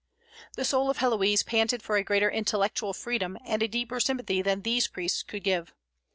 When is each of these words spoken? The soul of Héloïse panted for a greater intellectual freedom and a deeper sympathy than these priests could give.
The 0.55 0.65
soul 0.65 0.89
of 0.89 0.97
Héloïse 0.97 1.45
panted 1.45 1.83
for 1.83 1.95
a 1.95 2.03
greater 2.03 2.31
intellectual 2.31 2.91
freedom 2.91 3.37
and 3.45 3.61
a 3.61 3.67
deeper 3.67 3.99
sympathy 3.99 4.41
than 4.41 4.63
these 4.63 4.87
priests 4.87 5.21
could 5.21 5.43
give. 5.43 5.75